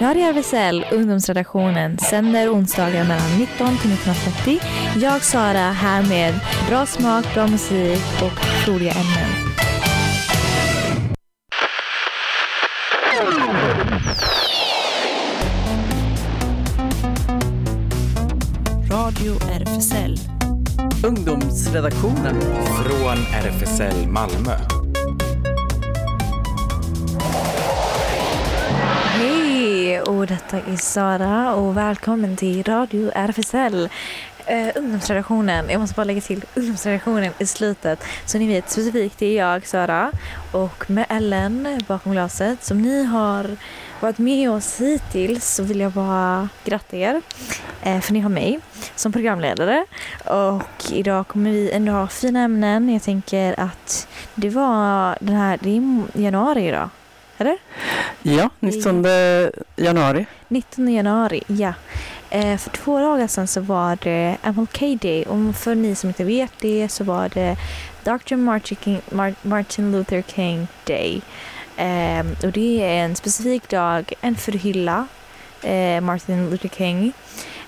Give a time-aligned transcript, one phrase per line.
[0.00, 4.60] Radio RFSL, ungdomsredaktionen, sänder onsdagar mellan 19 till 19.30.
[5.02, 6.34] Jag, Sara, här med
[6.68, 9.30] bra smak, bra musik och roliga ämnen.
[18.90, 20.18] Radio RFSL.
[21.06, 22.40] Ungdomsredaktionen.
[22.84, 24.79] Från RFSL Malmö.
[30.10, 33.74] Och detta är Sara och välkommen till Radio RFSL.
[34.50, 38.04] Uh, eh, ungdomsredaktionen, jag måste bara lägga till ungdomsredaktionen i slutet.
[38.26, 40.12] Så ni vet specifikt, det är jag, Sara,
[40.52, 42.64] och med Ellen bakom glaset.
[42.64, 43.56] Som ni har
[44.00, 47.22] varit med oss hittills så vill jag bara gratta er.
[47.86, 48.60] Uh, för ni har mig
[48.94, 49.84] som programledare.
[50.24, 52.88] Och idag kommer vi ändå ha fina ämnen.
[52.88, 56.88] Jag tänker att det var den här, det är januari idag.
[57.40, 57.58] Eller?
[58.22, 59.06] Ja, 19
[59.76, 60.26] januari.
[60.48, 61.72] 19 januari, ja.
[62.30, 66.24] Eh, för två dagar sedan så var det MLK Day och för ni som inte
[66.24, 67.56] vet det så var det
[68.04, 68.36] Dr.
[69.42, 71.20] Martin, Luther King Day.
[71.76, 75.06] Eh, och det är en specifik dag, en för hylla
[75.62, 77.12] eh, Martin Luther King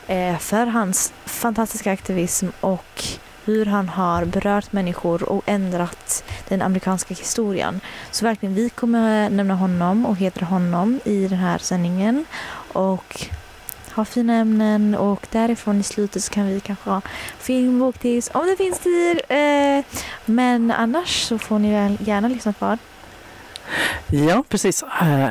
[0.06, 3.04] eh, för hans fantastiska aktivism och
[3.44, 7.80] hur han har berört människor och ändrat den amerikanska historien.
[8.12, 12.24] Så verkligen, vi kommer nämna honom och hedra honom i den här sändningen.
[12.72, 13.26] Och
[13.94, 17.00] ha fina ämnen och därifrån i slutet så kan vi kanske ha
[17.38, 19.20] filmboktips om det finns tid.
[19.28, 19.84] Eh,
[20.24, 22.78] men annars så får ni väl gärna lyssna vad.
[24.10, 24.82] Ja, precis.
[24.82, 25.28] Uh,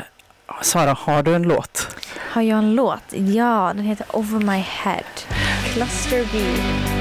[0.61, 1.95] Sara, har du en låt?
[2.17, 3.03] Har jag en låt?
[3.09, 5.03] Ja, den heter Over My Head.
[5.73, 7.00] Cluster B.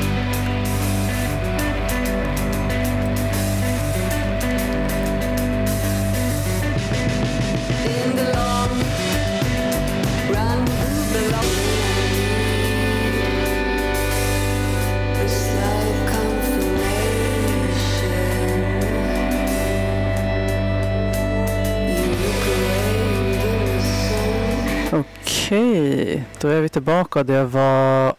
[25.50, 27.22] Okej, då är vi tillbaka.
[27.22, 28.14] Det var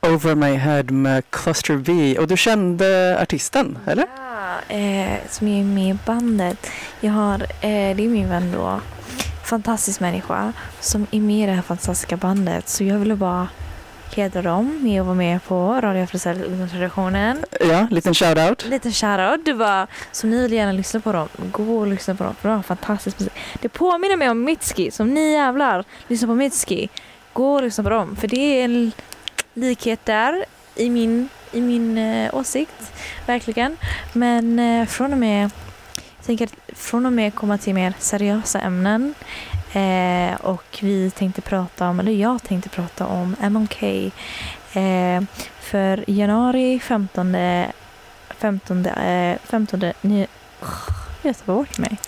[0.00, 2.18] Over My Head med Cluster B.
[2.18, 4.06] Och du kände artisten, eller?
[4.16, 6.66] Ja, eh, som är med i bandet.
[7.00, 8.80] Jag har, eh, det är min vän då.
[9.44, 12.68] Fantastisk människa som är med i det här fantastiska bandet.
[12.68, 13.48] Så jag ville bara
[14.14, 17.44] hedra dem med att vara med på Radio Frisell ungdomsredaktionen.
[17.60, 18.64] Ja, liten shoutout.
[18.64, 19.44] Liten shoutout.
[19.44, 22.34] Det var, som ni vill gärna lyssna på dem, gå och lyssna på dem.
[22.34, 23.32] För de har fantastisk musik.
[23.60, 26.88] Det påminner mig om Mitski, som ni jävlar lyssnar på Mitski.
[27.32, 28.92] Gå och lyssna på dem, för det är en
[29.54, 32.92] likhet där i min, i min eh, åsikt.
[33.26, 33.76] Verkligen.
[34.12, 35.50] Men eh, från och med
[36.22, 39.14] jag tänker från och med komma till mer seriösa ämnen.
[39.72, 43.82] Eh, och vi tänkte prata om, eller jag tänkte prata om MLK.
[44.72, 45.22] Eh,
[45.60, 47.36] för januari 15,
[48.28, 50.26] 15, eh, 15, ni,
[50.62, 50.68] oh,
[51.22, 51.98] jag tappade bort mig.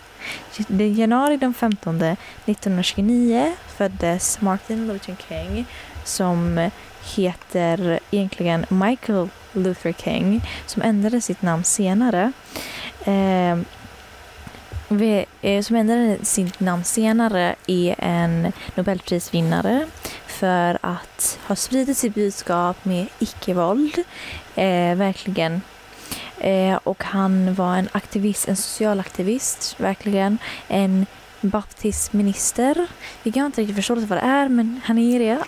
[0.68, 5.66] Det januari den 15 1929 föddes Martin Luther King
[6.04, 6.70] som
[7.16, 12.32] heter egentligen Michael Luther King som ändrade sitt namn senare.
[13.04, 13.58] Eh,
[15.40, 19.86] Eh, som ändrade sitt namn senare är en Nobelprisvinnare
[20.26, 23.98] för att ha spridit sitt budskap med icke-våld.
[24.54, 25.62] Eh, verkligen.
[26.38, 30.38] Eh, och han var en aktivist, en socialaktivist, verkligen.
[30.68, 31.06] En
[31.44, 32.86] baptistminister.
[33.22, 35.44] Vi har inte riktigt förstått vad det är, men han är det.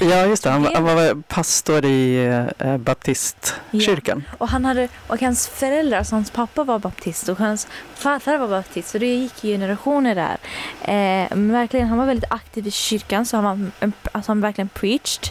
[0.00, 0.50] ja, just det.
[0.50, 2.26] Han, han var pastor i
[2.58, 4.24] eh, baptistkyrkan.
[4.30, 4.36] Ja.
[4.38, 8.48] Och, han hade, och hans föräldrar, alltså hans pappa var baptist och hans farfar var
[8.48, 8.88] baptist.
[8.88, 10.38] Så det gick generationer där.
[10.80, 14.68] Eh, men verkligen, han var väldigt aktiv i kyrkan, så han, var, alltså han verkligen
[14.68, 15.30] preached.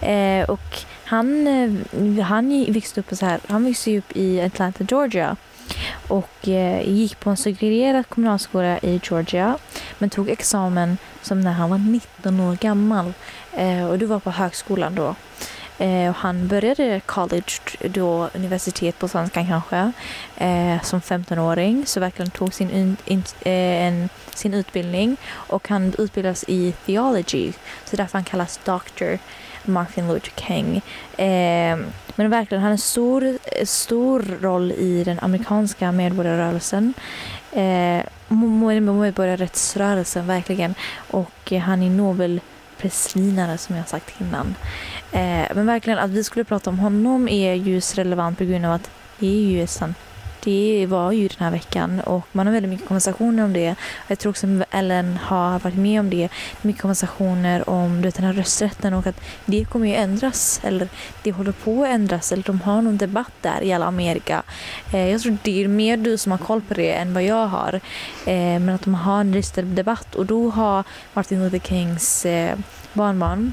[0.00, 5.36] Eh, och han, eh, han växte upp så här, han växte upp i Atlanta, Georgia
[6.08, 9.58] och eh, gick på en segregerad kommunalskola i Georgia
[9.98, 13.12] men tog examen som när han var 19 år gammal
[13.56, 15.14] eh, och du var på högskolan då.
[15.78, 19.92] Eh, och han började college, då universitet på svenska kanske,
[20.36, 21.86] eh, som 15-åring.
[21.86, 27.52] Så verkligen tog sin, in, in, eh, en, sin utbildning och han utbildades i theology.
[27.84, 29.16] Så därför han kallas Dr.
[29.64, 30.82] Martin Luther King.
[31.16, 31.78] Eh,
[32.18, 36.94] men verkligen, han har en stor, eh, stor roll i den amerikanska medborgarrörelsen.
[37.52, 40.74] Eh, medborgarrättsrörelsen, verkligen.
[41.10, 44.54] Och eh, han är Nobelprisvinnare som jag sagt innan.
[45.12, 48.72] Eh, men verkligen, att vi skulle prata om honom är ju relevant på grund av
[48.72, 49.96] att det är ju sant.
[50.48, 53.74] Det var ju den här veckan och man har väldigt mycket konversationer om det.
[54.08, 56.28] Jag tror också Ellen har varit med om det.
[56.62, 60.88] Mycket konversationer om du vet, den här rösträtten och att det kommer ju ändras eller
[61.22, 64.42] det håller på att ändras eller de har någon debatt där i alla Amerika.
[64.92, 67.46] Eh, jag tror det är mer du som har koll på det än vad jag
[67.46, 67.74] har.
[68.26, 70.84] Eh, men att de har en debatt och då har
[71.14, 72.58] Martin Luther Kings eh,
[72.92, 73.52] barnbarn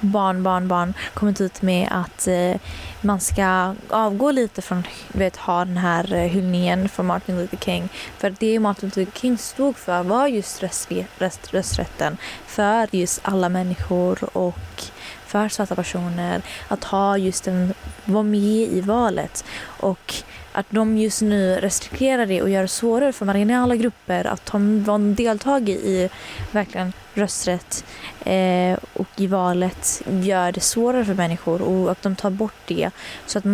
[0.00, 2.56] barn, barn, barn kommit ut med att eh,
[3.00, 7.88] man ska avgå lite från vet, ha den här eh, hyllningen för Martin Luther King.
[8.18, 12.16] För det Martin Luther King stod för var just röst, rösträtten
[12.46, 14.84] för just alla människor och
[15.26, 17.74] för svarta personer att ha just en,
[18.04, 19.44] vara med i valet.
[19.64, 20.14] Och
[20.52, 24.58] att de just nu restrikterar det och gör det svårare för marginala grupper att ta
[24.98, 26.08] deltag i
[26.50, 27.84] verkligen rösträtt
[28.24, 32.90] eh, och i valet gör det svårare för människor och att de tar bort det.
[33.26, 33.44] Så att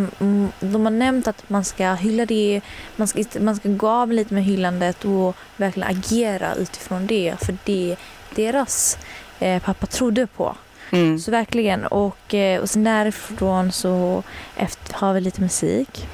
[0.61, 2.61] de har nämnt att man ska hylla det,
[2.97, 7.57] man ska, man ska gå av lite med hyllandet och verkligen agera utifrån det för
[7.65, 7.97] det
[8.35, 8.99] deras
[9.41, 10.57] eh, pappa trodde på.
[10.91, 11.19] Mm.
[11.19, 11.87] Så verkligen.
[11.87, 14.23] Och, eh, och sen därifrån så
[14.57, 16.09] efter, har vi lite musik.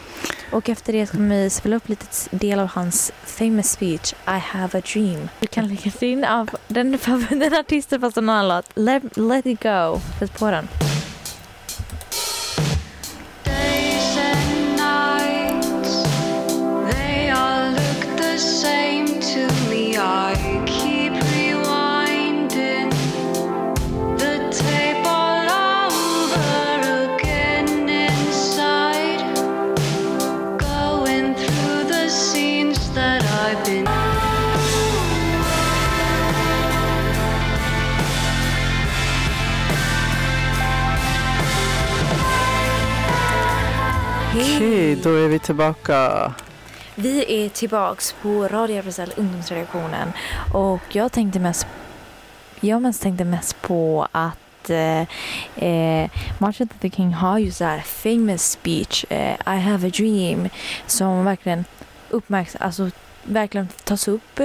[0.52, 4.78] Och efter det kommer vi spela upp lite del av hans famous speech I have
[4.78, 5.28] a dream.
[5.40, 6.98] Du kan lägga in av den,
[7.30, 8.70] den artisten fast en annan låt.
[8.74, 10.00] Let, let it go.
[10.18, 10.68] Sätt på den.
[44.72, 46.32] Okej, då är vi tillbaka.
[46.94, 50.12] Vi är tillbaks på Radio RFSL ungdomsredaktionen
[50.54, 51.66] och jag tänkte mest
[52.60, 55.00] jag mest tänkte mest på att eh,
[55.68, 60.48] eh, Martin Luther King har ju så här famous speech eh, I have a dream
[60.86, 61.64] som verkligen
[62.10, 62.90] uppmärksammas, alltså
[63.22, 64.40] verkligen tas upp.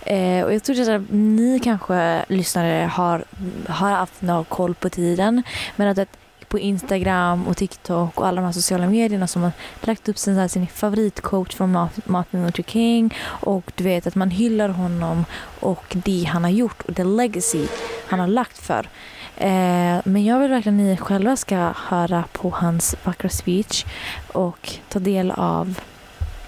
[0.00, 3.24] Eh, och jag tror att ni kanske lyssnare har,
[3.68, 5.42] har haft någon koll på tiden
[5.76, 6.18] men att ett
[6.48, 10.48] på Instagram och TikTok och alla de här sociala medierna som har lagt upp sin,
[10.48, 15.24] sin favoritcoach från Martin Luther King och du vet att man hyllar honom
[15.60, 17.66] och det han har gjort och the legacy
[18.08, 18.88] han har lagt för.
[19.36, 23.84] Eh, men jag vill verkligen att ni själva ska höra på hans vackra speech
[24.32, 25.80] och ta del av,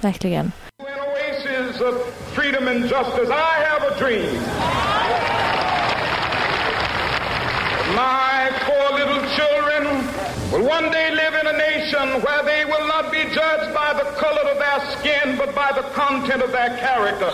[0.01, 0.53] verkligen.
[2.39, 3.31] freedom and justice.
[3.31, 4.35] I have a dream.
[7.97, 9.83] My poor little children
[10.51, 14.07] will one day live in a nation where they will not be judged by the
[14.23, 17.29] color of their skin, but by the content of their character.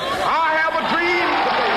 [0.46, 1.74] I have a dream today.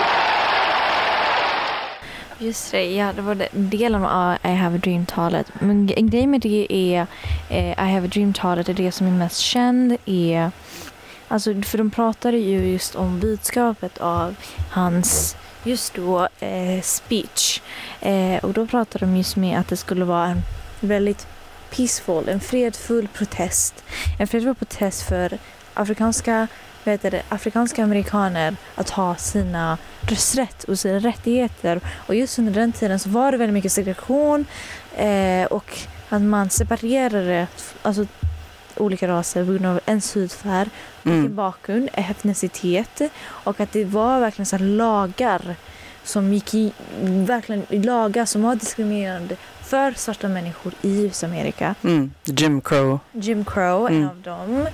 [2.39, 5.47] Just det, ja, det var delen av uh, I have a dream-talet.
[5.59, 7.07] Men grejen med det är
[7.49, 10.51] eh, I have a dream-talet är det som är mest känd är
[11.29, 14.35] Alltså, för de pratade ju just om budskapet av
[14.71, 15.35] hans
[15.67, 17.61] just då eh, speech.
[18.01, 20.41] Eh, och då pratade de just med att det skulle vara en
[20.79, 21.27] väldigt
[21.75, 23.83] peaceful, en fredfull protest.
[24.19, 25.37] En fredfull protest för
[25.73, 26.47] afrikanska,
[26.83, 31.81] vet det, afrikanska amerikaner att ha sina rösträtt och sina rättigheter.
[32.07, 34.45] Och just under den tiden så var det väldigt mycket segregation
[34.97, 35.77] eh, och
[36.09, 37.47] att man separerade
[37.81, 38.05] alltså,
[38.81, 40.69] olika raser på grund av ens hudfärg,
[41.03, 41.35] mm.
[41.35, 45.55] bakgrund, etnicitet och att det var verkligen så lagar
[46.03, 49.35] som gick i, verkligen lagar som var diskriminerande
[49.67, 51.75] för svarta människor i USA-Amerika.
[51.83, 52.11] Mm.
[52.23, 52.99] Jim Crow.
[53.11, 54.01] Jim Crow, mm.
[54.01, 54.67] en av dem.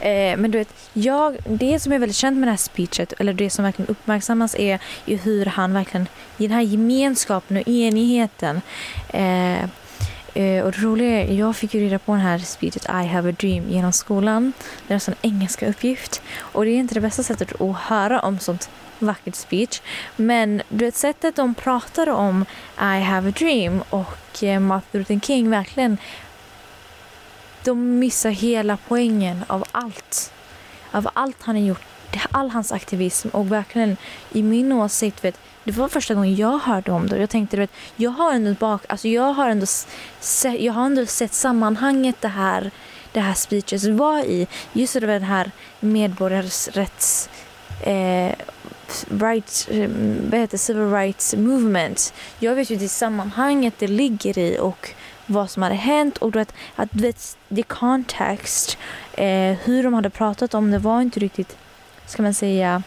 [0.00, 3.32] Eh, men du vet, jag, det som är väldigt känt med det här speechet, eller
[3.32, 8.60] det som verkligen uppmärksammas är ju hur han verkligen, i den här gemenskapen och enigheten
[9.08, 9.68] eh,
[10.34, 13.30] Eh, och det roliga är, jag fick ju reda på den här speechet I have
[13.30, 14.52] a dream genom skolan.
[14.86, 16.22] Det är alltså en engelska uppgift.
[16.38, 19.80] Och det är inte det bästa sättet att höra om sånt vackert speech.
[20.16, 22.44] Men du vet sättet de pratade om
[22.78, 25.98] I have a dream och eh, Martin Luther King verkligen
[27.64, 30.32] de missar hela poängen av allt.
[30.90, 31.82] Av allt han har gjort,
[32.30, 33.96] all hans aktivism och verkligen
[34.32, 35.38] i min åsikt vet
[35.70, 37.18] det var första gången jag hörde om det.
[37.18, 39.66] Jag tänkte, vet, jag har ändå bak, alltså jag har ändå
[40.20, 42.70] sett, jag har ändå sett sammanhanget det här,
[43.12, 44.46] det här speeches var i.
[44.72, 45.50] Just det, den här
[45.80, 47.28] medborgarrätts
[47.82, 48.34] eh,
[49.10, 52.14] rights, mm, vad heter civil rights movement.
[52.38, 54.90] Jag vet ju det sammanhanget det ligger i och
[55.26, 56.54] vad som hade hänt och du att
[56.90, 58.78] vet, the context,
[59.12, 61.56] eh, hur de hade pratat om det var inte riktigt,
[62.06, 62.82] ska man säga,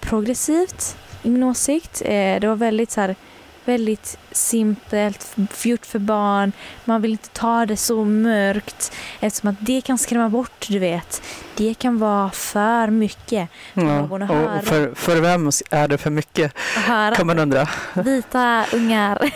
[0.00, 2.02] progressivt min åsikt.
[2.04, 3.16] Eh, det var väldigt så här,
[3.64, 6.52] väldigt simpelt, gjort för barn.
[6.84, 11.22] Man vill inte ta det så mörkt eftersom att det kan skrämma bort, du vet.
[11.56, 13.48] Det kan vara för mycket.
[13.74, 13.82] Ja.
[13.82, 14.58] någon att höra.
[14.58, 16.58] Och för, för vem är det för mycket?
[16.76, 17.14] höra.
[17.14, 17.68] Kan man undra.
[17.94, 19.32] Vita ungar.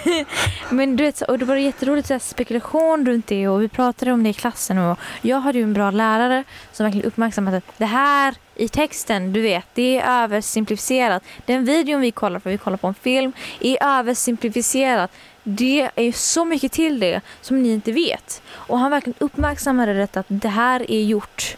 [0.75, 4.23] Men du vet, och det var jätteroligt så spekulation runt det och vi pratade om
[4.23, 7.87] det i klassen och jag hade ju en bra lärare som verkligen uppmärksammade att det
[7.87, 11.23] här i texten, du vet, det är översimplifierat.
[11.46, 15.11] Den videon vi kollar på, vi kollar på en film, är översimplifierat.
[15.42, 18.42] Det är så mycket till det som ni inte vet.
[18.49, 21.56] Och han verkligen uppmärksammade detta att det här är gjort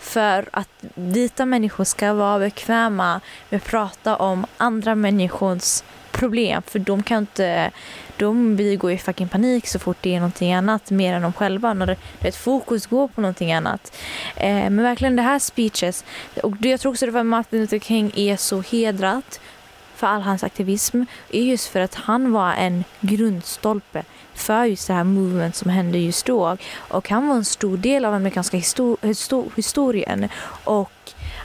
[0.00, 5.82] för att vita människor ska vara bekväma med att prata om andra människors
[6.18, 6.62] problem.
[6.66, 7.70] För de kan inte,
[8.16, 11.74] de går i fucking panik så fort det är någonting annat mer än de själva.
[11.74, 13.96] När ett fokus går på någonting annat.
[14.36, 16.04] Eh, men verkligen det här speeches,
[16.42, 19.40] och det, jag tror också det var Martin Luther King är så hedrat
[19.98, 24.94] för all hans aktivism är just för att han var en grundstolpe för just det
[24.94, 26.56] här movement som hände just då.
[26.76, 30.28] Och han var en stor del av amerikanska histor histor historien.
[30.64, 30.92] Och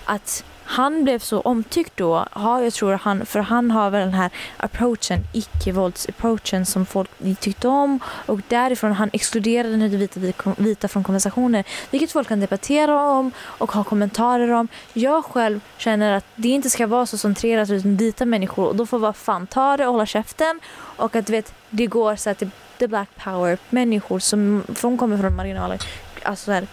[0.05, 4.13] att han blev så omtyckt då, Ja, jag tror han, för han har väl den
[4.13, 7.99] här approachen, icke-vålds-approachen som folk tyckte om.
[8.25, 10.19] Och därifrån han exkluderade den vita,
[10.57, 14.67] vita från konversationer, vilket folk kan debattera om och ha kommentarer om.
[14.93, 18.67] Jag själv känner att det inte ska vara så centrerat utan vita människor.
[18.67, 20.59] Och då får vara fan ta det och hålla käften.
[20.75, 25.17] Och att vet, det går så att det, the black power människor som, som kommer
[25.17, 25.79] från marginaler,
[26.23, 26.67] alltså så här,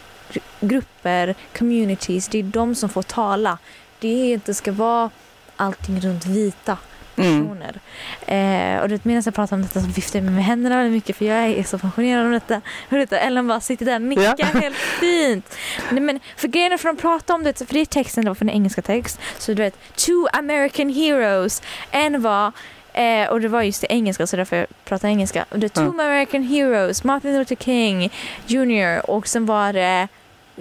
[0.60, 3.58] grupper, communities, det är de som får tala.
[4.00, 5.10] Det inte ska vara
[5.56, 6.78] allting runt vita
[7.16, 7.48] Mm.
[7.48, 7.80] personer.
[8.26, 10.92] Eh, och du vet, medan jag pratar om detta så viftar jag med händerna väldigt
[10.92, 13.16] mycket för jag är så passionerad om detta.
[13.18, 14.46] Ellen bara sitter där och nickar Ja.
[14.60, 15.56] helt fint.
[15.90, 18.34] Nej, men för grejen är för de pratar om det, för det är texten då,
[18.34, 19.20] för den engelska text.
[19.38, 21.62] Så du vet, two American heroes.
[21.90, 22.52] En var
[22.92, 25.44] Eh, och det var just det engelska så därför jag pratar engelska.
[25.60, 26.04] The two Ja.
[26.04, 28.10] American heroes, Martin Luther King
[28.46, 29.10] Jr.
[29.10, 30.08] och sen var det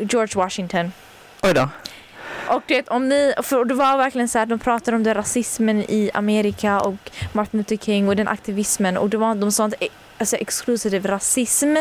[0.10, 0.92] George Washington.
[1.42, 1.70] Oj då.
[2.48, 5.82] Och det, om ni, för det var verkligen så här, de pratade om det rasismen
[5.82, 9.78] i Amerika och Martin Luther King och den aktivismen och det var, de sa inte
[10.18, 11.76] alltså exklusiv rasism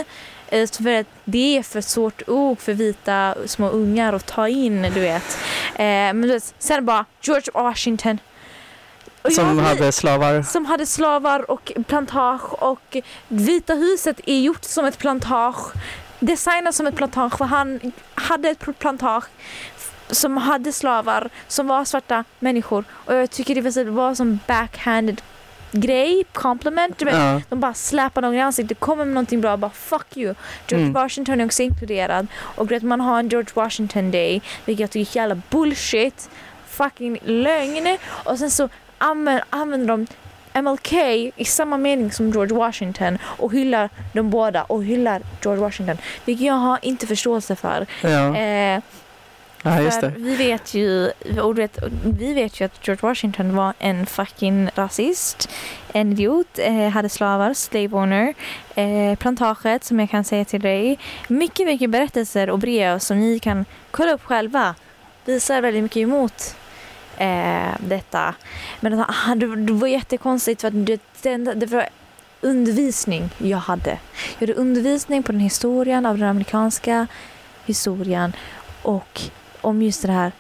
[0.49, 4.83] eh, för att det är för svårt ord för vita små ungar att ta in,
[4.83, 5.39] du vet.
[5.75, 8.19] Eh, men du vet, sen bara George Washington.
[9.23, 10.43] Och Som jag- hade slavar.
[10.43, 12.97] som hade slavar och plantage och
[13.29, 15.73] Vita huset är gjort som ett plantage.
[16.21, 19.25] Designat som ett plantage för han hade ett plantage
[20.11, 24.15] som hade slavar som var svarta människor och jag tycker det var så- det var
[24.15, 25.21] som backhanded
[25.73, 26.99] grej, compliment.
[26.99, 27.41] Du vet, Ja.
[27.49, 30.35] De bara släpar någon i ansiktet, kommer med någonting bra bara fuck you.
[30.69, 30.93] George Mm.
[31.03, 34.91] Washington är också inkluderad och du vet, man har en George Washington day vilket jag
[34.91, 36.31] tycker är jävla bullshit,
[36.69, 40.07] fucking lögn och sen så använder, använder de
[40.63, 40.93] MLK
[41.37, 46.47] i samma mening som George Washington och hyllar de båda och hyllar George Washington vilket
[46.47, 47.87] jag har inte förståelse för.
[48.03, 48.37] Ja.
[48.37, 48.81] Eh,
[49.63, 50.11] ja.
[50.17, 51.11] Vi vet ju,
[51.43, 55.51] och vet, vi vet ju att George Washington var en fucking rasist,
[55.93, 58.35] en idiot, eh, hade slavar, slave owner,
[58.75, 60.99] eh, plantaget som jag kan säga till dig.
[61.29, 64.75] Mycket, mycket berättelser och brev som ni kan kolla upp själva
[65.25, 66.55] visar väldigt mycket emot
[67.19, 68.35] eh, detta.
[68.81, 71.89] Men att det, det var jättekonstigt för att det, det, var
[72.41, 73.99] undervisning jag hade.
[74.39, 77.07] Jag hade undervisning på den historien av den amerikanska
[77.67, 78.33] historien
[78.83, 79.21] och
[79.61, 80.33] om just det här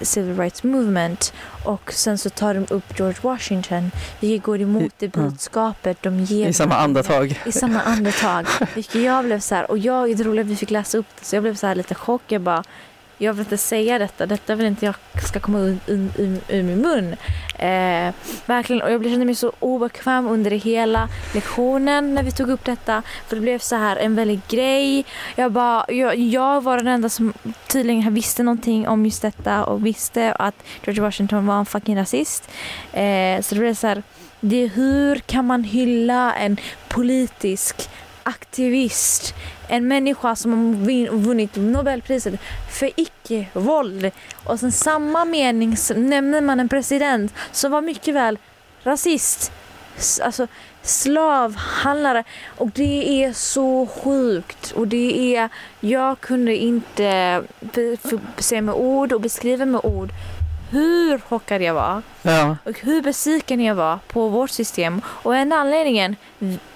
[0.00, 1.32] Civil Rights Movement
[1.64, 3.90] och sen så tar de upp George Washington
[4.20, 7.42] vilket går emot det budskapet de ger I samma andetag.
[7.46, 8.46] I samma andetag.
[8.74, 11.36] Vilket jag blev så här, och jag, det roliga vi fick läsa upp det så
[11.36, 12.22] jag blev så här lite chock.
[12.26, 12.62] Jag bara,
[13.18, 14.94] jag vill inte säga detta, detta vill inte jag
[15.24, 17.16] ska komma ur, ur, ur, ur min mun.
[17.58, 18.14] Eh,
[18.46, 23.02] verkligen, och jag kände mig så obekväm under hela lektionen när vi tog upp detta.
[23.28, 25.04] För det blev så här en väldig grej.
[25.36, 27.32] Jag, bara, jag, jag var den enda som
[27.66, 30.54] tydligen visste någonting om just detta och visste att
[30.84, 32.50] George Washington var en fucking rasist.
[32.92, 34.02] Eh, så det blev så här,
[34.40, 36.56] det hur kan man hylla en
[36.88, 37.88] politisk
[38.22, 39.34] aktivist,
[39.68, 44.10] en människa som har vunnit Nobelpriset för icke-våld.
[44.44, 48.38] Och sen samma mening nämner man en president som var mycket väl
[48.82, 49.52] rasist,
[50.22, 50.46] alltså
[50.82, 52.24] slavhandlare.
[52.58, 54.72] Och det är så sjukt.
[54.72, 55.48] Och det är,
[55.80, 60.10] jag kunde inte be- för- säga med ord och beskriva med ord
[60.76, 65.00] hur chockad jag var Ja, och hur besviken jag var på vårt system.
[65.06, 66.16] Och enda anledningen,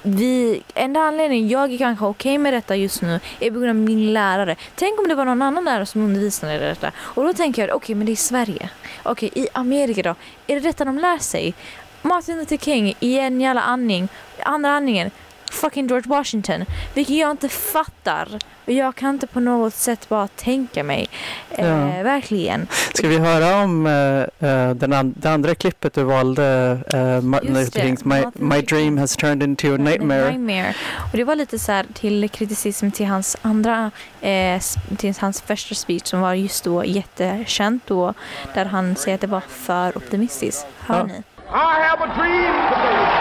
[0.02, 3.76] vi, enda anledningen jag är kanske okej med detta just nu är på grund av
[3.76, 4.56] min lärare.
[4.74, 6.90] Tänk om det var någon annan lärare som undervisade i detta.
[6.98, 8.70] Och då tänker jag, okej men det är Sverige.
[9.02, 10.14] Okej, i Amerika då?
[10.46, 11.54] Är det detta de lär sig?
[12.02, 14.08] Martin Luther King i en jävla andning,
[14.42, 15.10] andra andningen,
[15.50, 16.64] fucking George Washington.
[16.94, 18.28] Vilket jag inte fattar.
[18.66, 21.08] Och jag kan inte på något sätt bara tänka mig.
[21.50, 22.02] Eh, Ja.
[22.02, 22.66] verkligen.
[22.94, 26.78] ska vi höra om eh, eh, den an- det andra klippet du valde?
[26.94, 30.24] eh, Martin Kings My, My dream has turned into a nightmare.
[30.30, 30.74] Nightmare.
[31.12, 33.90] Och det var lite så här till kriticism till hans andra,
[34.20, 34.60] eh,
[34.98, 38.14] till hans första speech som var just då jättekänt då.
[38.54, 40.66] Där han säger att det var för optimistiskt.
[40.80, 41.04] Hör Ja.
[41.04, 41.14] ni?
[41.48, 43.19] I have a dream today.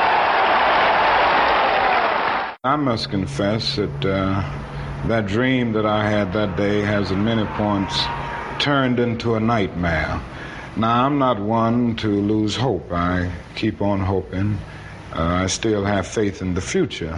[2.66, 7.46] I must confess that uh, that dream that I had that day has at many
[7.56, 7.98] points
[8.62, 10.22] turned into a nightmare.
[10.75, 12.92] Now, I'm not one to lose hope.
[12.92, 14.58] I keep on hoping.
[15.13, 17.18] Uh, I still have faith in the future.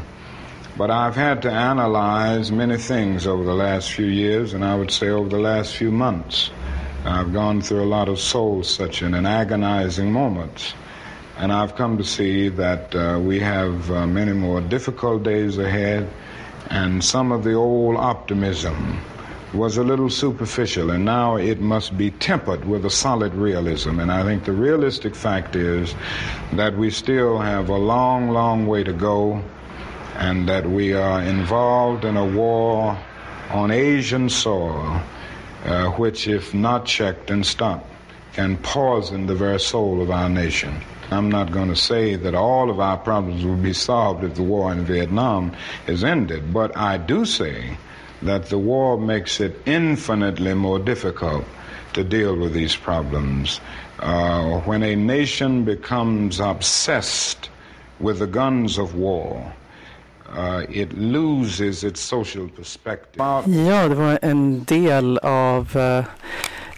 [0.78, 4.92] But I've had to analyze many things over the last few years, and I would
[4.92, 6.52] say over the last few months.
[7.04, 10.76] I've gone through a lot of soul searching and agonizing moments.
[11.38, 16.10] And I've come to see that uh, we have uh, many more difficult days ahead,
[16.70, 19.00] and some of the old optimism
[19.54, 24.00] was a little superficial, and now it must be tempered with a solid realism.
[24.00, 25.94] And I think the realistic fact is
[26.54, 29.44] that we still have a long, long way to go,
[30.16, 32.98] and that we are involved in a war
[33.50, 35.02] on Asian soil,
[35.66, 37.88] uh, which, if not checked and stopped,
[38.34, 40.74] can poison the very soul of our nation.
[41.12, 44.44] I'm not going to say that all of our problems will be solved if the
[44.44, 45.52] war in Vietnam
[45.88, 47.78] is ended, but I do say
[48.22, 51.44] that the war makes it infinitely more difficult
[51.94, 53.60] to deal with these problems.
[54.00, 57.50] Uh, when a nation becomes obsessed
[58.00, 59.54] with the guns of war,
[60.30, 63.22] uh, it loses its social perspective.
[63.46, 66.06] Ja, det var en del av eh,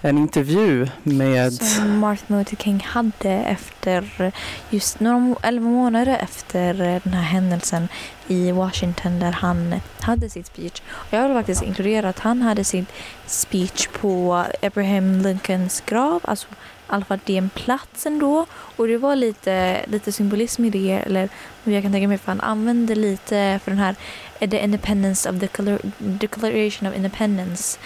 [0.05, 1.53] en intervju med...
[1.53, 4.31] Som Martin Luther King hade efter
[4.69, 7.87] just några elva månader efter den här händelsen
[8.27, 10.81] i Washington där han hade sitt speech.
[10.87, 12.85] Och jag vill faktiskt inkludera att han hade sin
[13.25, 16.55] speech på Abraham Lincolns grav, alltså i
[16.87, 18.45] alla fall den platsen då.
[18.51, 21.29] Och det var lite, lite symbolism i det, eller
[21.63, 23.95] vad jag kan tänka mig, för han använde lite för den här
[24.39, 27.79] eh, The Independence of the Declaration of Independence.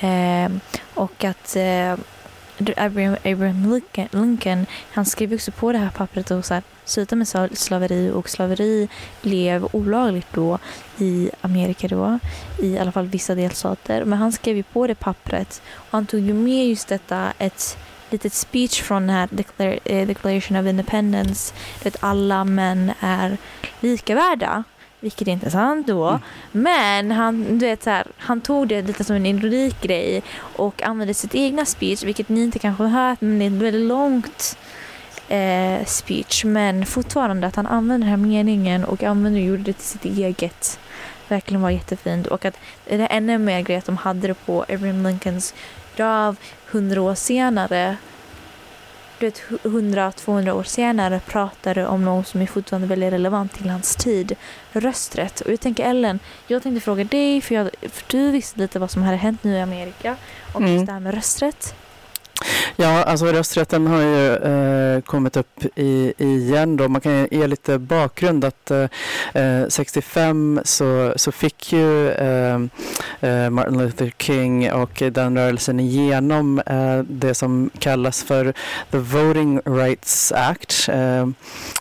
[0.00, 0.50] Eh,
[0.94, 1.96] och att eh,
[2.76, 7.16] Abraham, Abraham Lincoln, Lincoln, han skrev också på det här pappret och så här, sluta
[7.16, 8.88] med slaveri och slaveri
[9.22, 10.58] blev olagligt då
[10.98, 12.18] i Amerika då,
[12.58, 14.04] i alla fall vissa delstater.
[14.04, 17.78] Men han skrev ju på det pappret och han tog ju med just detta, ett
[18.10, 23.36] litet speech från den här Declar- eh, Declaration of Independence, att alla män är
[23.80, 24.64] lika värda.
[25.00, 26.08] Vilket är sant då.
[26.08, 26.20] Mm.
[26.52, 30.22] Men han, du vet, så här, han tog det lite som en ironikgrej
[30.56, 33.62] och använde sitt egna speech, vilket ni inte kanske har hört, men det är ett
[33.62, 34.58] väldigt långt
[35.28, 36.44] eh, speech.
[36.44, 40.04] Men fortfarande att han använde den här meningen och använde och gjorde det till sitt
[40.04, 40.78] eget.
[41.28, 42.26] Verkligen var jättefint.
[42.26, 45.54] Och att det är ännu mer grej att de hade det på Abraham Lincolns
[45.96, 46.36] grav
[46.70, 47.96] hundra år senare.
[49.20, 53.96] Du vet, 100-200 år senare pratade om något som är fortfarande väldigt relevant till hans
[53.96, 54.36] tid.
[54.72, 55.40] Rösträtt.
[55.40, 58.90] Och jag tänker Ellen, jag tänkte fråga dig, för, jag, för du visste lite vad
[58.90, 60.16] som hade hänt nu i Amerika.
[60.52, 60.74] Och Mm.
[60.74, 61.74] just det här med rösträtt.
[62.76, 66.88] Ja, alltså rösträtten har ju eh, kommit upp i, igen då.
[66.88, 68.86] Man kan ju ge lite bakgrund att eh,
[69.34, 72.60] eh 65 så, så fick ju eh,
[73.20, 78.52] eh, Martin Luther King och den rörelsen igenom eh, det som kallas för
[78.90, 81.26] The Voting Rights Act, eh,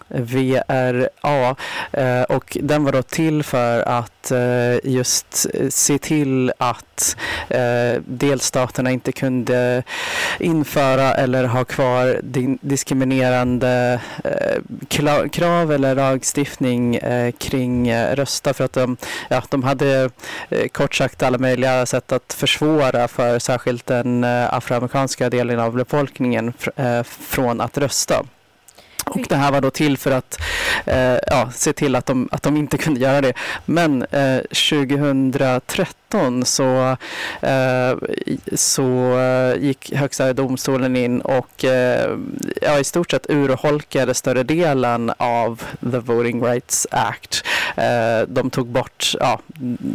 [0.07, 1.55] VRA.
[1.91, 7.17] Eh, och den var då till för att eh, just se till att
[7.49, 9.83] eh, delstaterna inte kunde
[10.47, 12.19] införa eller ha kvar
[12.61, 18.97] diskriminerande eh, krav eller lagstiftning eh, kring eh, rösta för att de,
[19.29, 20.09] ja, de hade
[20.71, 26.53] kort sagt alla möjliga sätt att försvåra för särskilt den afroamerikanska delen av befolkningen
[27.03, 28.23] från att rösta.
[29.09, 30.41] Och det här var då till för att
[30.85, 33.33] eh, ja, se till att de, att de inte kunde göra det.
[33.65, 36.06] Men eh, 2013
[36.45, 36.97] så,
[37.41, 37.97] eh,
[38.55, 39.19] så
[39.59, 42.17] gick Högsta domstolen in och eh,
[42.61, 47.43] ja, i stort sett urholkade större delen av The Voting Rights Act.
[47.77, 49.39] eh, de tog bort ja,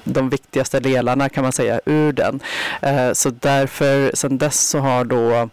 [0.04, 2.40] de viktigaste delarna kan man säga ur den.
[2.82, 5.48] Eh, så därför, sedan dess så har då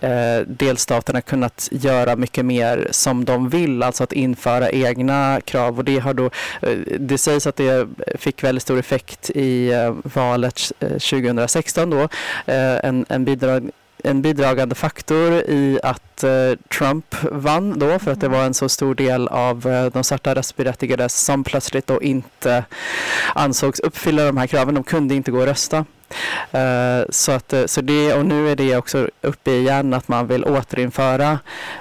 [0.00, 5.84] eh, delstaterna kunnat göra mycket mer som de vill, alltså att införa egna krav och
[5.84, 6.30] det har då,
[6.62, 7.88] eh, det sägs att det
[8.18, 12.00] fick väldigt stor effekt i eh, valet eh, 2016 då,
[12.46, 13.70] eh, en, en bidrag
[14.06, 16.30] en bidragande faktor i att eh,
[16.78, 20.34] Trump vann då för att det var en så stor del av eh, de svarta
[20.34, 22.64] röstberättigade som plötsligt då inte
[23.34, 24.74] ansågs uppfylla de här kraven.
[24.74, 25.84] De kunde inte gå och rösta.
[26.52, 30.26] Eh, så, att, eh, så det, och nu är det också uppe igen att man
[30.26, 31.30] vill återinföra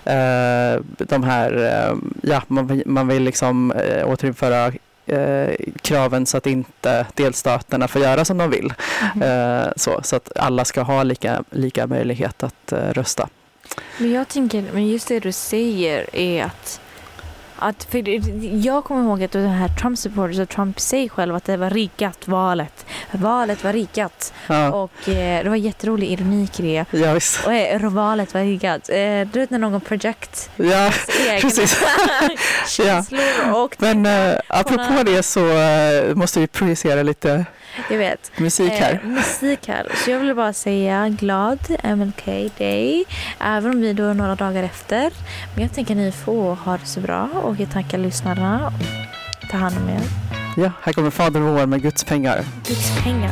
[0.06, 1.54] eh, de här,
[1.90, 4.72] eh, ja man, vill- man vill liksom eh, återinföra
[5.06, 8.74] eh, kraven så att inte delstaterna får göra som de vill.
[9.16, 9.22] Mhm.
[9.22, 13.30] Eh, så, så att alla ska ha lika, lika möjlighet att eh, rösta.
[13.98, 16.82] Men jag tänker, men just det du säger är att
[17.64, 18.04] att, för
[18.66, 21.70] jag kommer ihåg att den här Trump supporters och Trump säger själv att det var
[21.70, 22.86] riggat valet.
[23.12, 24.34] Valet var riggat.
[24.48, 26.86] Ja, Och eh, det var jätterolig ironik i det.
[27.00, 27.46] ja visst.
[27.46, 28.90] Och eh, valet var riggat.
[28.90, 28.96] Eh,
[29.34, 30.92] du vet när någon project Ja,
[31.42, 31.84] precis.
[32.80, 33.04] Ja.
[33.56, 37.46] och Men eh, apropå det så eh, måste vi projicera lite
[37.90, 38.32] jag vet.
[38.38, 39.00] musik här.
[39.04, 39.88] Eh, musik här.
[39.96, 42.26] Så jag vill bara säga glad MLK
[42.58, 43.06] Day.
[43.40, 45.12] Även om vi då är några dagar efter.
[45.54, 48.74] Men jag tänker ni får ha det så bra och jag tackar lyssnarna.
[49.52, 50.02] Ta hand om er.
[50.58, 52.44] Ja, här kommer Fader vår med Guds pengar.
[52.68, 53.32] Guds pengar.